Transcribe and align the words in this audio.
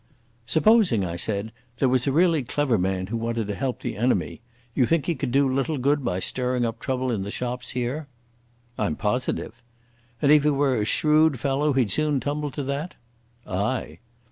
"Supposing," 0.47 1.05
I 1.05 1.15
said, 1.15 1.51
"there 1.77 1.87
was 1.87 2.07
a 2.07 2.11
really 2.11 2.41
clever 2.41 2.79
man 2.79 3.05
who 3.05 3.17
wanted 3.17 3.45
to 3.49 3.53
help 3.53 3.81
the 3.81 3.95
enemy. 3.95 4.41
You 4.73 4.87
think 4.87 5.05
he 5.05 5.13
could 5.13 5.31
do 5.31 5.47
little 5.47 5.77
good 5.77 6.03
by 6.03 6.19
stirring 6.19 6.65
up 6.65 6.79
trouble 6.79 7.11
in 7.11 7.21
the 7.21 7.29
shops 7.29 7.69
here?" 7.77 8.07
"I'm 8.79 8.95
positive." 8.95 9.61
"And 10.19 10.31
if 10.31 10.41
he 10.43 10.49
were 10.49 10.81
a 10.81 10.85
shrewd 10.85 11.39
fellow, 11.39 11.73
he'd 11.73 11.91
soon 11.91 12.19
tumble 12.19 12.49
to 12.49 12.63
that?" 12.63 12.95
"Ay." 13.45 13.99